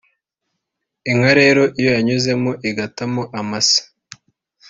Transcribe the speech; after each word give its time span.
inka 1.11 1.31
rero 1.39 1.61
iyo 1.79 1.89
yanyuzemo 1.95 2.51
igatamo 2.69 3.21
amase 3.39 3.81